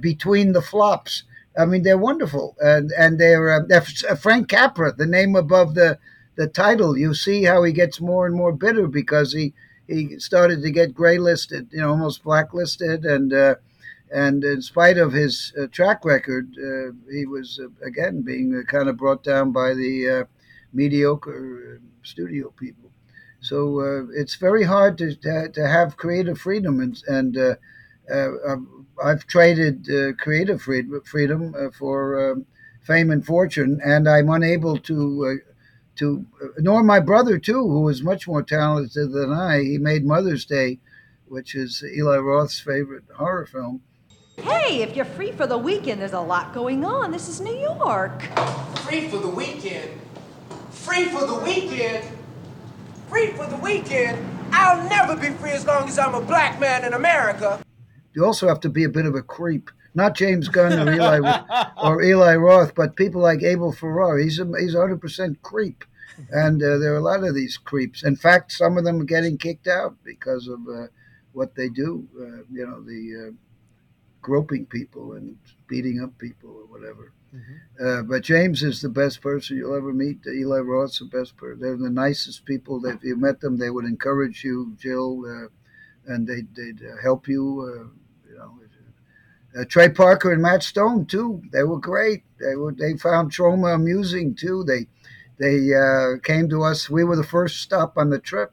Between 0.00 0.52
the 0.52 0.62
Flops. 0.62 1.24
I 1.58 1.66
mean, 1.66 1.82
they're 1.82 1.98
wonderful, 1.98 2.56
and 2.60 2.90
and 2.98 3.18
they're, 3.18 3.64
they're 3.68 3.82
Frank 4.16 4.48
Capra, 4.48 4.92
the 4.92 5.06
name 5.06 5.36
above 5.36 5.74
the 5.74 5.98
the 6.36 6.46
title. 6.46 6.96
You 6.96 7.14
see 7.14 7.44
how 7.44 7.62
he 7.62 7.72
gets 7.72 8.00
more 8.00 8.26
and 8.26 8.34
more 8.34 8.52
bitter 8.52 8.86
because 8.86 9.32
he 9.32 9.52
he 9.86 10.18
started 10.18 10.62
to 10.62 10.70
get 10.70 10.94
gray 10.94 11.18
listed, 11.18 11.68
you 11.72 11.80
know, 11.80 11.90
almost 11.90 12.24
blacklisted, 12.24 13.04
and 13.04 13.32
uh, 13.32 13.56
and 14.10 14.44
in 14.44 14.62
spite 14.62 14.98
of 14.98 15.12
his 15.12 15.52
uh, 15.60 15.66
track 15.66 16.04
record, 16.04 16.54
uh, 16.58 16.92
he 17.10 17.26
was 17.26 17.60
uh, 17.62 17.68
again 17.86 18.22
being 18.22 18.54
uh, 18.54 18.70
kind 18.70 18.88
of 18.88 18.96
brought 18.96 19.22
down 19.22 19.52
by 19.52 19.74
the 19.74 20.08
uh, 20.08 20.24
mediocre 20.72 21.78
um, 21.78 21.88
studio 22.02 22.52
people. 22.56 22.90
So 23.40 23.80
uh, 23.80 24.06
it's 24.14 24.36
very 24.36 24.62
hard 24.62 24.98
to, 24.98 25.14
to, 25.16 25.48
to 25.48 25.66
have 25.66 25.96
creative 25.96 26.38
freedom, 26.38 26.80
and 26.80 27.02
and 27.08 27.36
uh, 27.36 27.54
uh, 28.12 28.56
I've 29.04 29.26
traded 29.26 29.88
creative 30.18 30.62
freedom 30.62 31.72
for 31.76 32.30
um, 32.30 32.46
fame 32.82 33.10
and 33.10 33.24
fortune, 33.24 33.80
and 33.84 34.08
I'm 34.08 34.30
unable 34.30 34.78
to 34.78 35.40
to 35.96 36.24
nor 36.58 36.82
my 36.82 37.00
brother 37.00 37.38
too, 37.38 37.68
who 37.68 37.80
was 37.80 38.02
much 38.02 38.28
more 38.28 38.42
talented 38.42 39.12
than 39.12 39.32
I. 39.32 39.62
He 39.62 39.78
made 39.78 40.04
Mother's 40.04 40.44
Day, 40.44 40.78
which 41.26 41.54
is 41.54 41.82
Eli 41.96 42.18
Roth's 42.18 42.60
favorite 42.60 43.04
horror 43.16 43.46
film. 43.46 43.82
Hey, 44.36 44.82
if 44.82 44.96
you're 44.96 45.04
free 45.04 45.32
for 45.32 45.46
the 45.46 45.58
weekend, 45.58 46.00
there's 46.00 46.12
a 46.12 46.20
lot 46.20 46.54
going 46.54 46.84
on. 46.84 47.10
This 47.10 47.28
is 47.28 47.40
New 47.40 47.56
York. 47.56 48.22
Free 48.78 49.08
for 49.08 49.18
the 49.18 49.28
weekend. 49.28 49.90
Free 50.82 51.06
for 51.06 51.26
the 51.26 51.34
weekend. 51.34 52.08
Free 53.08 53.28
for 53.32 53.46
the 53.46 53.56
weekend. 53.56 54.18
I'll 54.52 54.88
never 54.88 55.16
be 55.16 55.30
free 55.36 55.50
as 55.50 55.66
long 55.66 55.88
as 55.88 55.98
I'm 55.98 56.14
a 56.14 56.20
black 56.20 56.60
man 56.60 56.84
in 56.84 56.92
America. 56.92 57.62
You 58.14 58.24
also 58.24 58.48
have 58.48 58.60
to 58.60 58.68
be 58.68 58.84
a 58.84 58.88
bit 58.88 59.06
of 59.06 59.14
a 59.14 59.22
creep 59.22 59.70
not 59.94 60.14
James 60.14 60.48
Gunn 60.48 60.88
or 60.88 60.92
Eli 60.92 61.20
or 61.82 62.02
Eli 62.02 62.34
Roth, 62.36 62.74
but 62.74 62.96
people 62.96 63.20
like 63.20 63.42
Abel 63.42 63.72
Ferrara. 63.72 64.22
He's 64.22 64.38
a, 64.38 64.46
he's 64.58 64.74
100% 64.74 65.42
creep, 65.42 65.84
and 66.30 66.62
uh, 66.62 66.78
there 66.78 66.94
are 66.94 66.98
a 66.98 67.00
lot 67.00 67.24
of 67.24 67.34
these 67.34 67.56
creeps. 67.56 68.02
In 68.02 68.16
fact, 68.16 68.52
some 68.52 68.78
of 68.78 68.84
them 68.84 69.00
are 69.00 69.04
getting 69.04 69.38
kicked 69.38 69.66
out 69.66 69.96
because 70.04 70.48
of 70.48 70.60
uh, 70.68 70.86
what 71.32 71.54
they 71.54 71.68
do. 71.68 72.08
Uh, 72.18 72.44
you 72.50 72.66
know, 72.66 72.82
the 72.82 73.28
uh, 73.28 73.32
groping 74.20 74.66
people 74.66 75.12
and 75.14 75.36
beating 75.68 76.00
up 76.02 76.16
people 76.18 76.50
or 76.50 76.66
whatever. 76.66 77.12
Mm-hmm. 77.34 77.86
Uh, 77.86 78.02
but 78.02 78.22
James 78.22 78.62
is 78.62 78.82
the 78.82 78.88
best 78.88 79.22
person 79.22 79.56
you'll 79.56 79.76
ever 79.76 79.92
meet. 79.92 80.18
Eli 80.26 80.58
Roth's 80.58 80.98
the 80.98 81.06
best 81.06 81.36
person. 81.36 81.60
They're 81.60 81.76
the 81.76 81.90
nicest 81.90 82.44
people. 82.44 82.80
That 82.80 82.96
if 82.96 83.04
you 83.04 83.16
met 83.16 83.40
them, 83.40 83.58
they 83.58 83.70
would 83.70 83.86
encourage 83.86 84.44
you, 84.44 84.76
Jill, 84.78 85.24
uh, 85.26 86.12
and 86.12 86.26
they'd, 86.26 86.54
they'd 86.54 86.82
help 87.02 87.28
you 87.28 87.90
uh, 89.58 89.64
Trey 89.68 89.88
Parker 89.90 90.32
and 90.32 90.42
Matt 90.42 90.62
Stone 90.62 91.06
too. 91.06 91.42
They 91.52 91.62
were 91.62 91.78
great. 91.78 92.24
They 92.38 92.56
were 92.56 92.72
they 92.72 92.96
found 92.96 93.30
Troma 93.30 93.74
amusing 93.74 94.34
too. 94.34 94.64
They 94.64 94.86
they 95.38 95.74
uh, 95.74 96.18
came 96.22 96.48
to 96.48 96.62
us. 96.62 96.88
We 96.88 97.04
were 97.04 97.16
the 97.16 97.24
first 97.24 97.60
stop 97.60 97.98
on 97.98 98.10
the 98.10 98.18
trip, 98.18 98.52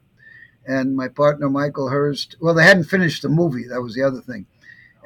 and 0.66 0.96
my 0.96 1.08
partner 1.08 1.48
Michael 1.48 1.88
Herz. 1.88 2.28
Well, 2.40 2.54
they 2.54 2.64
hadn't 2.64 2.84
finished 2.84 3.22
the 3.22 3.28
movie. 3.28 3.66
That 3.66 3.82
was 3.82 3.94
the 3.94 4.02
other 4.02 4.20
thing. 4.20 4.46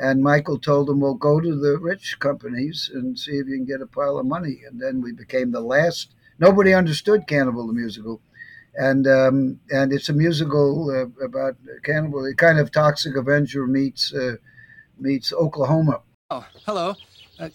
And 0.00 0.22
Michael 0.22 0.58
told 0.58 0.88
them, 0.88 1.00
"Well, 1.00 1.14
go 1.14 1.40
to 1.40 1.54
the 1.54 1.78
rich 1.78 2.18
companies 2.18 2.90
and 2.92 3.18
see 3.18 3.32
if 3.32 3.46
you 3.46 3.56
can 3.56 3.64
get 3.64 3.80
a 3.80 3.86
pile 3.86 4.18
of 4.18 4.26
money." 4.26 4.62
And 4.66 4.80
then 4.80 5.00
we 5.00 5.12
became 5.12 5.52
the 5.52 5.60
last. 5.60 6.14
Nobody 6.38 6.74
understood 6.74 7.28
Cannibal 7.28 7.66
the 7.66 7.72
musical, 7.72 8.20
and 8.74 9.06
um, 9.06 9.60
and 9.70 9.92
it's 9.92 10.08
a 10.08 10.12
musical 10.12 10.90
uh, 10.90 11.24
about 11.24 11.56
cannibal. 11.84 12.24
It 12.24 12.38
kind 12.38 12.58
of 12.58 12.72
Toxic 12.72 13.16
Avenger 13.16 13.66
meets 13.66 14.12
uh, 14.12 14.36
meets 14.98 15.32
Oklahoma. 15.32 16.00
Oh, 16.30 16.46
hello. 16.66 16.94
Uh, 17.38 17.50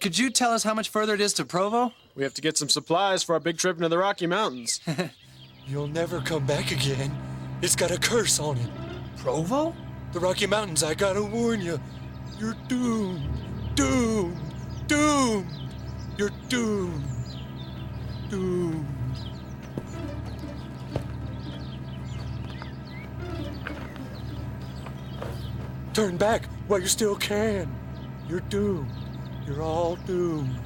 could 0.00 0.18
you 0.18 0.30
tell 0.30 0.52
us 0.52 0.62
how 0.62 0.74
much 0.74 0.88
further 0.88 1.14
it 1.14 1.20
is 1.20 1.32
to 1.34 1.44
Provo? 1.44 1.92
We 2.14 2.22
have 2.22 2.34
to 2.34 2.42
get 2.42 2.56
some 2.56 2.68
supplies 2.68 3.22
for 3.22 3.34
our 3.34 3.40
big 3.40 3.58
trip 3.58 3.76
into 3.76 3.88
the 3.88 3.98
Rocky 3.98 4.26
Mountains. 4.26 4.80
You'll 5.66 5.88
never 5.88 6.20
come 6.20 6.46
back 6.46 6.70
again. 6.70 7.16
It's 7.62 7.76
got 7.76 7.90
a 7.90 7.98
curse 7.98 8.38
on 8.38 8.56
it. 8.58 8.70
Provo? 9.16 9.74
The 10.12 10.20
Rocky 10.20 10.46
Mountains, 10.46 10.82
I 10.82 10.94
gotta 10.94 11.22
warn 11.22 11.60
you. 11.60 11.78
You're 12.38 12.56
doomed. 12.66 13.28
Doomed. 13.74 14.38
Doomed. 14.86 15.46
You're 16.16 16.30
doomed. 16.48 17.04
Doomed. 18.30 18.86
Turn 25.92 26.16
back 26.16 26.46
while 26.68 26.80
you 26.80 26.86
still 26.86 27.16
can. 27.16 27.70
You're 28.28 28.40
doomed. 28.40 28.90
You're 29.46 29.62
all 29.62 29.96
doomed. 30.06 30.58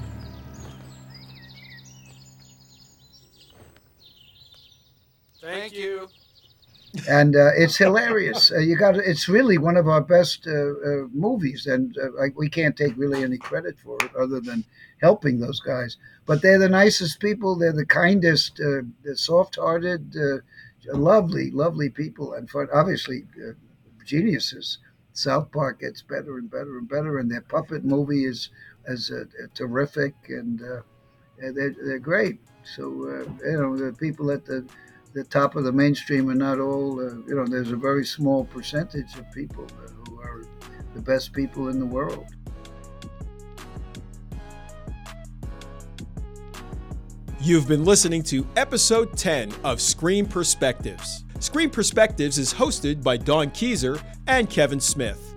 Thank 5.41 5.73
you. 5.73 6.09
And 7.09 7.35
uh, 7.37 7.51
it's 7.57 7.77
hilarious. 7.77 8.53
Uh, 8.53 8.59
you 8.59 8.77
got 8.77 8.97
it's 8.97 9.29
really 9.29 9.59
one 9.59 9.77
of 9.77 9.89
our 9.89 10.01
best 10.01 10.47
uh, 10.47 10.51
uh 10.53 11.07
movies, 11.13 11.67
and 11.67 11.97
uh, 11.99 12.27
we 12.37 12.49
can't 12.49 12.77
take 12.77 12.97
really 12.97 13.23
any 13.23 13.39
credit 13.39 13.77
for 13.83 13.97
it 14.03 14.15
other 14.17 14.41
than 14.41 14.65
helping 15.01 15.41
those 15.41 15.61
guys. 15.61 15.97
But 16.27 16.43
they're 16.43 16.59
the 16.59 16.69
nicest 16.69 17.21
people. 17.21 17.57
They're 17.57 17.73
the 17.73 17.87
kindest, 17.87 18.61
uh, 18.61 18.83
soft-hearted, 19.15 20.15
lovely, 20.87 21.51
lovely 21.51 21.91
people, 21.91 22.35
and 22.35 22.49
for, 22.49 22.69
obviously 22.75 23.25
geniuses. 24.05 24.79
South 25.13 25.51
Park 25.51 25.81
gets 25.81 26.03
better 26.03 26.39
and 26.39 26.51
better 26.51 26.79
and 26.79 26.89
better, 26.89 27.19
and 27.19 27.31
their 27.31 27.43
puppet 27.43 27.85
movie 27.85 28.25
is 28.25 28.51
uh, 28.89 29.25
terrific, 29.55 30.15
and 30.29 30.61
they're 31.39 31.75
they're 31.85 31.99
great. 31.99 32.41
So 32.65 32.85
you 33.45 33.59
know 33.59 33.77
the 33.77 33.93
people 33.93 34.31
at 34.31 34.45
the 34.45 34.65
the 35.13 35.25
top 35.25 35.57
of 35.57 35.65
the 35.65 35.73
mainstream 35.73 36.29
are 36.31 36.35
not 36.35 36.59
all. 36.59 37.01
Uh, 37.01 37.15
you 37.27 37.35
know, 37.35 37.47
there's 37.47 37.71
a 37.71 37.77
very 37.77 38.05
small 38.05 38.45
percentage 38.45 39.17
of 39.17 39.31
people 39.33 39.67
who 40.07 40.21
are 40.21 40.45
the 40.95 41.01
best 41.01 41.33
people 41.33 41.69
in 41.69 41.79
the 41.79 41.87
world. 41.87 42.27
You've 47.41 47.67
been 47.67 47.85
listening 47.85 48.23
to 48.25 48.47
episode 48.57 49.17
10 49.19 49.53
of 49.65 49.81
Screen 49.81 50.27
Perspectives. 50.27 51.25
Screen 51.41 51.71
Perspectives 51.71 52.39
is 52.39 52.55
hosted 52.55 53.03
by 53.03 53.17
Dawn 53.17 53.51
Keezer 53.51 54.01
and 54.29 54.49
Kevin 54.49 54.79
Smith. 54.79 55.35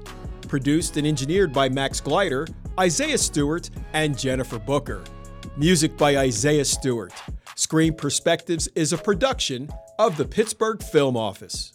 Produced 0.47 0.97
and 0.97 1.07
engineered 1.07 1.51
by 1.51 1.67
Max 1.67 1.99
Glider, 1.99 2.47
Isaiah 2.79 3.17
Stewart, 3.17 3.71
and 3.93 4.15
Jennifer 4.15 4.59
Booker. 4.59 5.03
Music 5.57 5.97
by 5.97 6.17
Isaiah 6.17 6.65
Stewart. 6.65 7.11
Screen 7.57 7.93
Perspectives 7.93 8.67
is 8.75 8.91
a 8.91 8.97
production 8.97 9.69
of 9.97 10.17
the 10.17 10.25
Pittsburgh 10.25 10.83
Film 10.83 11.15
Office. 11.15 11.74